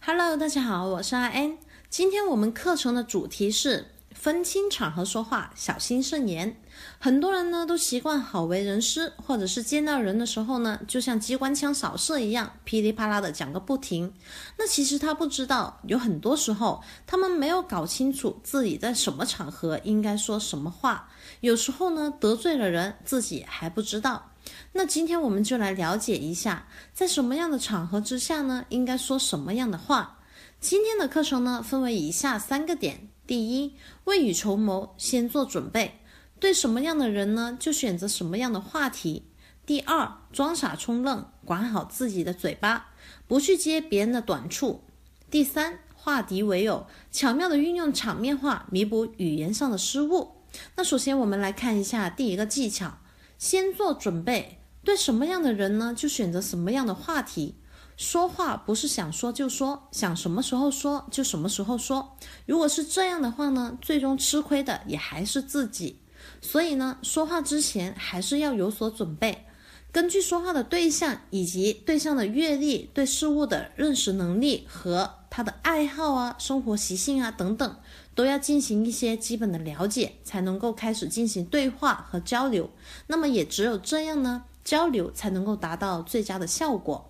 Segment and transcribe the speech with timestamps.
[0.00, 1.58] Hello，大家好，我是阿 N。
[1.90, 6.56] 今天我们课程的主题是分清场合说话，小心慎言。
[6.98, 14.14] 很多人呢都习惯好为人师，或者是见到人的时候呢，就像机关枪扫射一样，噼里啪啦的讲个不停。
[14.56, 21.10] 那其实他不知道，有很多时候他们没有搞清楚自己在什么场合应该说什么话，
[21.40, 24.30] 有时候呢得罪了人，自己还不知道。
[24.72, 30.20] 那今天我们就来了解一下，在什么样的场合之下呢，应该说什么样的话。
[30.60, 36.00] 今天的课程呢，分为以下三个点：第一，未雨绸缪，先做准备，
[36.40, 39.22] 对什么样的人呢，就选择什么样的话题；
[39.64, 42.88] 第二，装傻充愣，管好自己的嘴巴，
[43.28, 44.82] 不去接别人的短处；
[45.30, 50.32] 第三，化敌为友，巧妙的运用场面话，弥补语言上的失误。
[50.74, 52.98] 那首先我们来看一下第一个技巧。
[53.38, 57.54] 先做准备，对什么样的人呢，就选择什么样的话题。
[57.96, 62.16] 说话不是想说就说，想什么时候说就什么时候说。
[62.46, 66.00] 如果是这样的话呢，最终吃亏的也还是自己。
[66.40, 69.46] 所以呢，说话之前还是要有所准备，
[69.90, 77.76] 根据说话的对象以及对象的阅历、对事物的认识能力和他的爱好啊、生活习性啊等等。
[78.14, 82.68] 都要进行一些基本的了解，才能够开始进行对话和交流。
[83.06, 87.08] 那么也只有这样呢，交流才能够达到最佳的效果。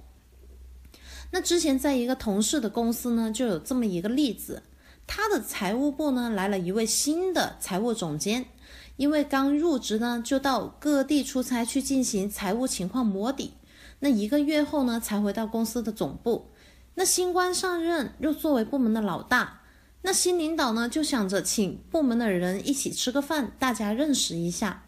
[1.31, 4.63] 那之前在一个同事的公司呢，就有这么一个例子，
[5.07, 8.45] 他的财务部呢来了一位新的财务总监，
[8.99, 13.53] 因为刚入职呢，就到各地出差去进行财务情况摸底。
[14.01, 16.51] 那一个月后呢，才回到公司的总部。
[16.95, 19.61] 那新官上任，又作为部门的老大。
[20.03, 24.85] 那新领导呢，就想着请部门的人一起吃个饭，大家认识一下。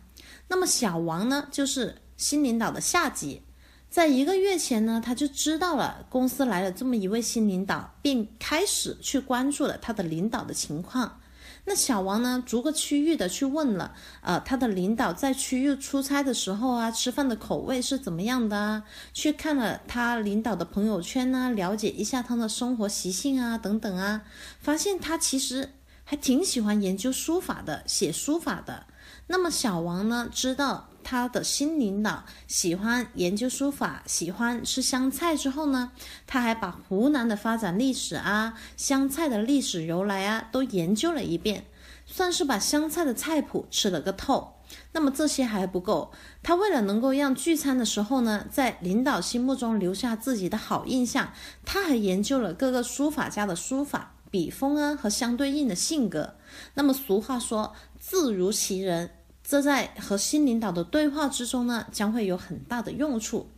[0.48, 3.42] 那么小王呢，就是新领导的下级，
[3.88, 11.20] 在一个月前呢，他就知道了公司来了这么一位新领导，并开始去关注了他的领导的情况。
[11.64, 18.82] 那小王呢，逐个区域的去问了，呃，他的领导在区域出差的时候啊，吃饭的口味是怎么样的啊？
[19.12, 24.22] 去看了他领导的朋友圈呢，了解一下他的生活习性啊，等等啊，
[24.60, 25.70] 发现他其实
[26.04, 28.86] 还挺喜欢研究书法的，写书法的。
[29.28, 30.89] 那么小王呢，知道。
[31.02, 35.36] 他的新领导喜欢研究书法，喜欢吃香菜。
[35.36, 35.92] 之后呢，
[36.26, 41.64] 他还把湖南的发展历史啊、香菜的历史由来啊都研究了一遍，
[42.06, 44.54] 算是把香菜的菜谱吃了个透。
[44.92, 46.12] 那么这些还不够，
[46.44, 51.32] 他为了能够让聚餐的时候呢，在领导心目中留下自己的好印象，
[51.64, 56.36] 他还研究了各个书法家的书法、笔锋啊和相对应的性格。
[56.74, 59.10] 那么俗话说，字如其人。
[59.50, 63.48] 这在和新领导的对话之中呢，将会有很大的用处。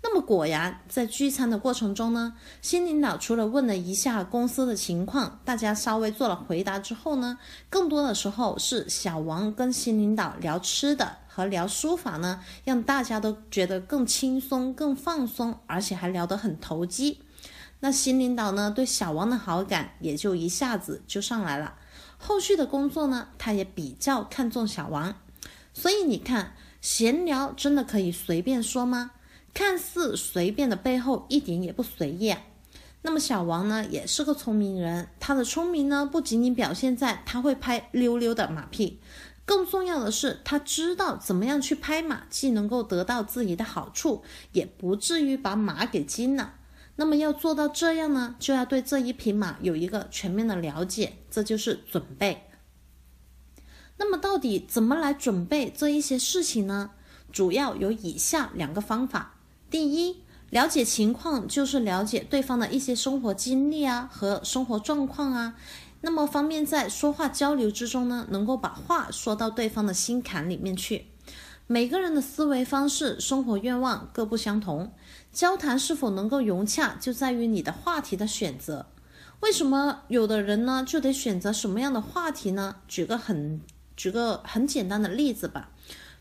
[0.00, 7.36] 那么果然，在聚餐的过程中呢，新领导除了问了一下公司的情况，大家稍微做了回答之后呢，
[7.68, 17.22] 更多的时候是小王跟新领导聊吃的和聊书法呢，让大家都觉得更轻松、更放松，而且还聊得很投机。
[17.80, 21.74] 那新领导呢，对小王的好感也就一下子就上来了。
[22.18, 25.12] 后续的工作呢，他也比较看重小王。
[25.72, 29.12] 所以你看，闲聊真的可以随便说吗？
[29.52, 32.34] 看似随便的背后一点也不随意。
[33.02, 35.08] 那么小王呢，也是个聪明人。
[35.18, 39.00] 他的聪明呢，不仅仅表现在他会拍溜溜的马屁，
[39.44, 44.22] 更重要的是他知道怎么样去拍马，既能够得到自己的好处，
[44.52, 46.54] 也不至于把马给惊了。
[46.96, 52.49] 那么要做到这样呢，就要对这一匹马有一个全面的了解，这就是准备。
[54.00, 56.92] 那么到底怎么来准备这一些事情呢？
[57.30, 59.34] 主要有以下两个方法。
[59.68, 65.54] 第一，了解情况就是了解对方的一些生活经历啊和生活状况啊，
[66.00, 71.08] 那么方便在说话交流之中呢，能够把话说到对方的心坎里面去。
[71.66, 74.94] 每个人的思维方式、生活愿望各不相同，
[75.30, 78.86] 交谈是否能够融洽，就在于你的话题的选择。
[79.40, 82.76] 为什么有的人呢就得选择什么样的话题呢？
[82.88, 83.60] 举个很。
[84.00, 85.68] 举个很简单的例子吧，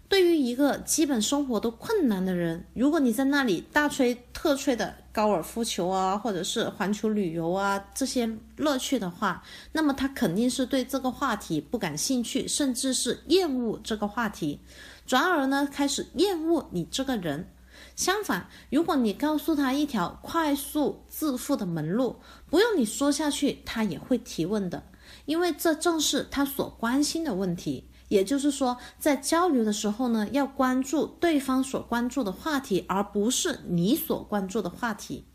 [0.09, 9.41] 对于一个基本生活都困难的人，如果你在那里大吹特吹的高尔夫球啊，或者是环球旅游啊这些乐趣的话，
[9.71, 14.59] 那么他肯定是对这个话题不感兴趣，甚至是厌恶这个话题，
[15.05, 17.47] 转而呢开始厌恶你这个人。
[17.95, 22.17] 相反，如果你告诉他一条快速致富的门路，
[22.49, 24.83] 不用你说下去，他也会提问的。
[25.29, 35.25] 因为这正是他所关心的问题，也就是说，在交流的时候呢，要关注对方所关注的话题，而不是你所关注的话题。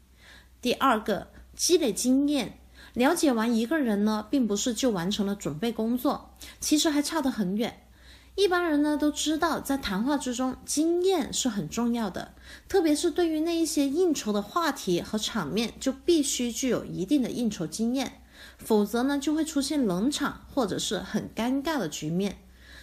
[0.60, 2.58] 第二个，积累经验。
[2.94, 7.86] 了解完一个人呢，并不是就完成了准备工作，其实还差得很远。
[8.34, 12.34] 一般人呢都知道，在谈话之中，经验是很重要的，
[12.68, 18.20] 特别是对于那一些应酬的话题和场面，就必须具有一定的应酬经验，
[18.58, 22.38] 否则呢就会出现冷场或者是很尴尬的局面。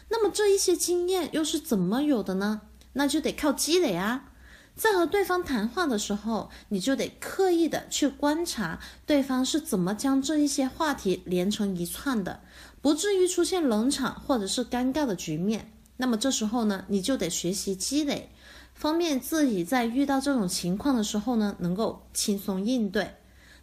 [0.09, 2.62] 那么这一些经验又是怎么有的呢？
[2.94, 4.27] 那就得靠积累啊。
[4.73, 12.41] 在和对方谈话的时候，你就得刻意的去观察对方是怎么将这一些话题连成一串的，
[12.81, 15.71] 不至于出现冷场或者是尴尬的局面。
[15.97, 18.31] 那么这时候呢，你就得学习积累，
[18.74, 23.13] 方便自己在遇到这种情况的时候呢，能够轻松应对。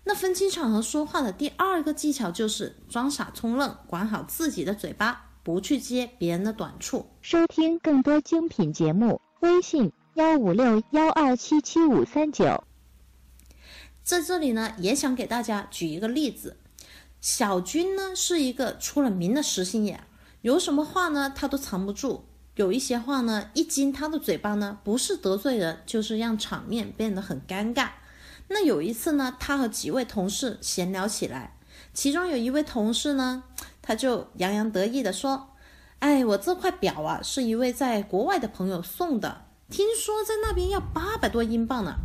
[0.04, 7.10] 那分清场合说话的第二个技巧就是装傻充愣，管好自己的嘴巴，不去接别人的短处。
[7.22, 9.92] 收听更多精品节目，微信。
[10.14, 12.64] 幺五六幺二七七五三九，
[14.02, 16.56] 在这里呢，也想给大家举一个例子。
[17.20, 20.08] 小军呢是一个出了名的实心眼，
[20.40, 22.24] 有什么话呢他都藏不住。
[22.56, 27.90] 有一些话呢，一经他的嘴巴呢，不是得罪人，就是让场面变得很尴尬。
[28.48, 31.58] 那有一次呢，他和几位同事闲聊起来，
[31.92, 33.44] 其中有一位同事呢，
[33.82, 35.50] 他就洋洋得意地说
[36.00, 41.96] ：“哎，我这块表啊，是一位在国外的朋友送的。”听说在那边要八百多英镑呢，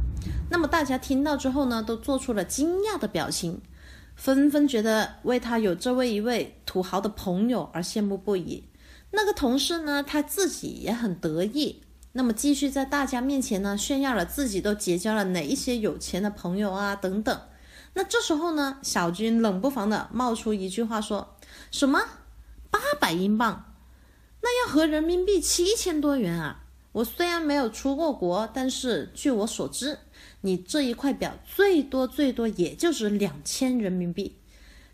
[0.50, 3.62] 那么大家听到之后呢，都做出了惊讶的表情，
[4.18, 8.66] 纷纷觉得为他有这位一位土豪的朋友而羡慕不已。
[9.12, 17.42] 那个同事呢，他自己也很得意，那么继续在大家面前呢炫耀了自己都结交了哪一些有钱的朋友啊等等。
[17.96, 21.36] 那这时候呢，小军冷不防的冒出一句话说
[21.70, 22.02] ：“什么
[22.72, 23.76] 八百英镑？
[24.42, 26.62] 那要合人民币七千多元啊！”
[26.94, 29.98] 我虽然没有出过国，但是据我所知，
[30.42, 34.40] 你这一块表最多最多也就值两千人民币。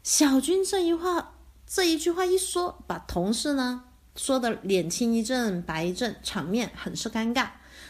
[0.01, 1.33] 小军这一话，
[1.67, 3.83] 这一句话一说，把同事呢
[4.19, 7.47] 说的脸青一阵白一阵，场面很是尴尬。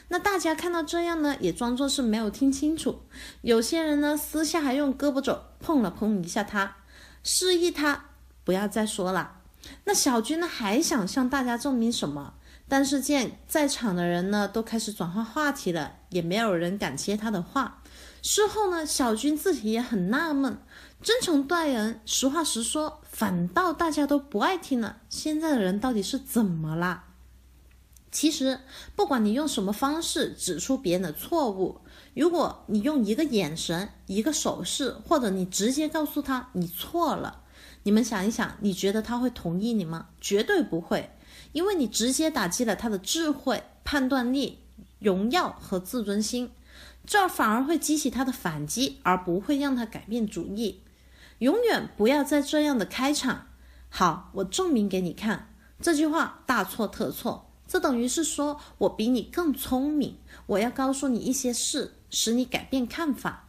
[0.10, 3.02] 那大家看到这样呢，也装作是没有听清楚。
[3.42, 6.78] 有些人呢，私下还用胳膊肘碰了碰一下他，
[7.24, 8.06] 示意他
[8.44, 9.38] 不要再说了。
[9.86, 12.36] 那小军呢，还想向大家证明什么？
[12.68, 17.82] 但是见在场的人呢都开始转换话题了，也没有人敢接他的话。
[18.22, 20.58] 事后呢，小军自己也很纳闷，
[21.02, 24.98] 真诚待人，实话实说，反倒大家都不爱听了。
[25.10, 27.06] 现在的人到底是怎么啦？
[28.12, 28.60] 其实，
[28.96, 31.80] 不管你用什么方式指出别人的错误，
[32.16, 37.44] 如果你用一个眼神、一个手势，或者你直接告诉他你错了，
[37.84, 40.08] 你们想一想，你觉得他会同意你吗？
[40.20, 41.12] 绝对不会。
[41.52, 44.60] 因为你直接打击了他的智慧、判断力、
[45.00, 46.52] 荣耀和自尊心，
[47.10, 50.84] 这反而会激起他的反击，而不会让他改变主意。
[51.40, 53.48] 永远不要再这样的开场。
[53.90, 55.48] 好，我证明给你看。
[55.82, 60.20] 这句话大错特错，这等于是说我比你更聪明。
[60.46, 63.48] 我要告诉你一些事，使你改变看法。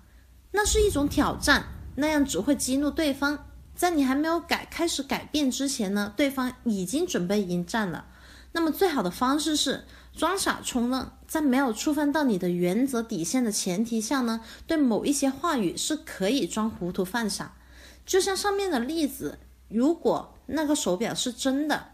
[0.53, 1.67] 那是一种挑战，
[1.97, 3.45] 那样只会激怒对方。
[3.75, 8.07] 在你还没有改开始改变之前呢，对方已经准备迎战了。
[8.53, 9.85] 那么最好的方式是
[10.17, 17.57] 装傻充愣，在没有触犯到你的原则底线的前提下呢，对某一些话语是可以装糊涂犯傻。
[18.05, 21.93] 就像上面的例子，如果那个手表是真的，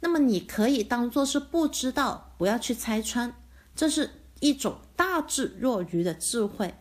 [0.00, 3.34] 那么你可以当做是不知道，不要去拆穿，
[3.74, 4.10] 这是
[4.40, 6.74] 一种大智若愚的智慧。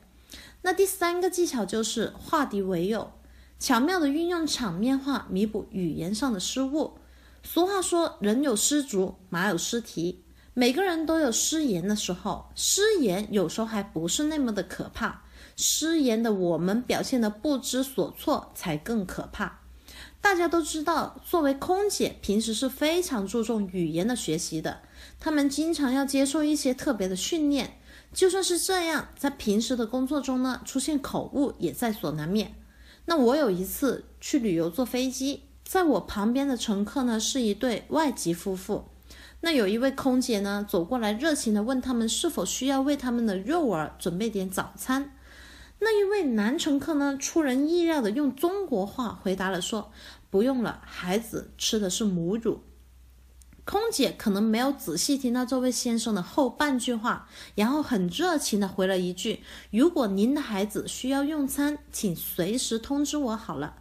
[0.63, 3.11] 那第三个技巧就是化敌为友。
[3.59, 6.97] 巧妙的运用场面话弥补语言上的失误。
[7.43, 10.20] 俗话说：“人有失足，马有失蹄。”
[10.53, 15.23] 每个人都有失言的时候，失言有时候还不是那么的可怕。
[15.55, 19.59] 失言的我们表现的不知所措才更可怕。
[20.19, 24.81] 大家都知道，作为空姐，平时是非常注重语言的学习的。
[25.19, 27.77] 他们经常要接受一些特别的训练。
[28.13, 32.53] 就算是这样，在平时的工作中呢，出现口误也在所难免。
[33.05, 38.85] 那我有一次去旅游坐飞机，在我旁边的乘客呢是一对外籍夫妇。
[39.41, 45.15] 那有一位空姐呢走过来，热情的问他们是否需要为他们的幼儿准备点早餐。
[45.79, 49.91] 那一位男乘客呢出人意料的用中国话回答了说
[50.29, 52.61] ：“不用了，孩子吃的是母乳。”
[53.65, 63.77] 空姐可能没有仔细听到这位先生的后半句话，然后很热情的回了一句：“如果您的孩子需要用餐，请随时通知我好了。”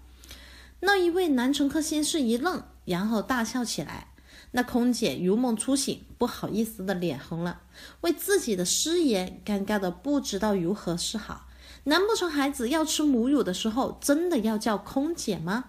[0.80, 4.09] 那一位男乘客先是一愣，然后大笑起来。
[4.52, 7.60] 那空姐如梦初醒，不好意思的脸红了，
[8.00, 11.46] 为自己的失言尴尬的不知道如何是好。
[11.84, 15.64] 难不成孩子要吃母乳的时候，真的要叫空姐吗？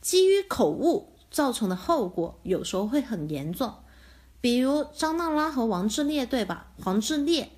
[0.00, 3.74] 基于口误造成的后果，有时候会很严重。
[4.40, 6.68] 比如张娜拉和王志烈，对吧？
[6.82, 7.50] 黄志烈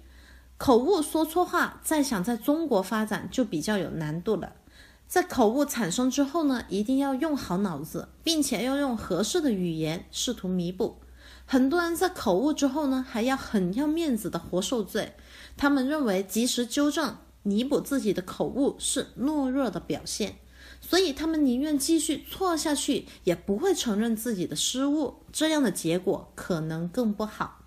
[0.56, 4.52] 口误说错话，再想在中国发展就比较有难度了。
[5.08, 10.96] 在口误产生之后呢，一定要用好脑子，并且要用合适的语言试图弥补。
[11.44, 15.14] 很多人在口误之后呢，还要很要面子的活受罪。
[15.56, 20.38] 他们认为及时纠正、弥补自己的口误是懦弱的表现，
[20.80, 25.22] 所以他们宁愿继续错下去，也不会承认自己的失误。
[25.32, 27.62] 这样的结果可能更不好。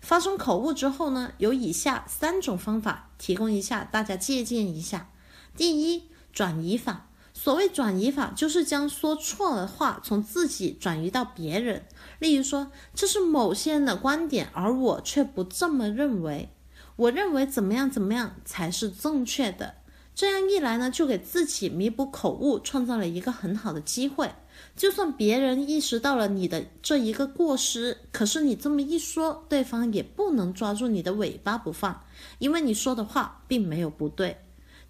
[0.00, 5.10] 发生口误之后呢，有以下三种方法，提供一下大家借鉴一下。
[5.56, 7.06] 第一，转移法。
[7.32, 11.86] 所谓转移法，就是将说错的话从自己转移到别人。
[12.18, 16.50] 例如说，这是某些人的观点，而我却不这么认为。
[16.96, 19.76] 我认为怎么样怎么样才是正确的。
[20.14, 24.34] 这样一来呢，就给自己弥补口误创造了一个很好的机会。
[24.76, 32.04] 就算别人意识到了你的这一个过失，可是你这么一说，对方也不能抓住你的尾巴不放，
[32.38, 34.42] 因为你说的话并没有不对。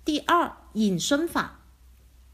[0.04, 1.56] 第二，隐身法。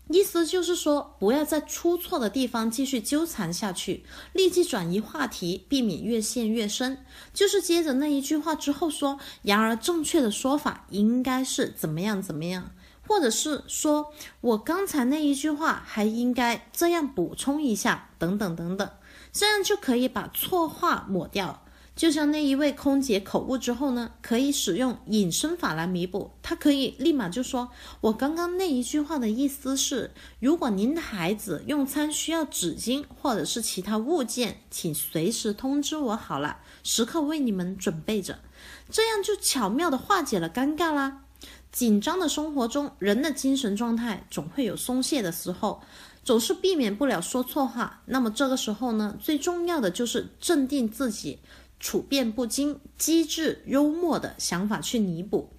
[0.08, 7.04] 意思就是说，不要在出错的地方继续纠缠下去，立即转移话题，避免越陷越深。
[7.34, 12.70] 就是接着那一句话之后说，然而正确的说法应该是怎么样怎么样，
[13.08, 18.88] 或者是说我刚才那一句话还应该这样补充一下，等等等等，
[19.32, 21.64] 这样就可以把错话抹掉。
[21.96, 26.30] 就像那一位空姐口误之后呢，可以使用隐身法来弥补。
[26.42, 27.70] 她可以立马就说
[28.02, 38.40] ：“我刚刚那一句话的意思是，如果您的孩子用餐需要纸巾或者是其他物件，请随时通知我好了，时刻为你们准备着。”
[38.92, 41.22] 这样就巧妙的化解了尴尬啦。
[41.72, 45.80] 紧张的生活中，人的精神状态总会有松懈的时候，
[46.22, 48.02] 总是避免不了说错话。
[48.04, 51.38] 那么这个时候呢，最重要的就是镇定自己。
[51.78, 55.50] 处变不惊、机智幽默的想法去弥补。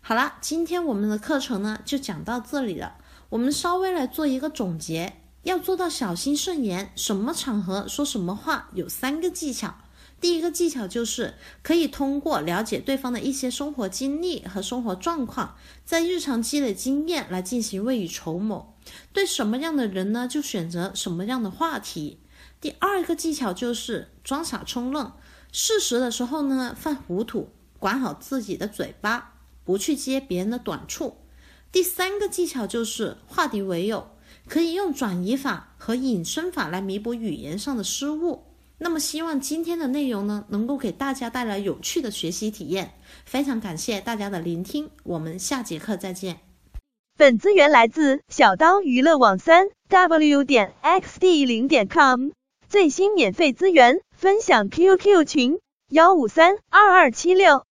[0.00, 2.96] 好了，今天我们的课程呢就讲到这里了。
[3.30, 9.74] 我们稍微来做一个总结，要做到小心慎言，什么场合说什么话，有三个技巧。
[10.20, 18.74] 第一个技巧就是可以通过了解对方的一些生活经历和生活状况，在日常积累经验来进行未雨绸缪。
[19.12, 22.20] 对什么样的人呢，就选择什么样的话题。
[22.60, 25.12] 第二个技巧就是装傻充愣。
[25.56, 31.16] 事实的时候呢，犯糊涂，管好自己的嘴巴，不去接别人的短处。
[31.70, 34.10] 第三个技巧就是化敌为友，
[34.48, 38.42] 可以用转移法和隐身法来弥补语言上的失误。
[38.78, 42.94] 那么，希望今天的内容呢，能够给大家带来有趣的学习体验。
[43.24, 46.40] 非常感谢大家的聆听，我们下节课再见。
[47.16, 52.30] 本资源来自小刀娱乐网三 w 点 xd 零点 com，
[52.74, 54.00] 最新免费资源。
[54.16, 57.64] 分享 QQ 群：幺五三二二七六。